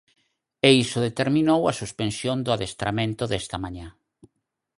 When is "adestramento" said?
2.55-3.23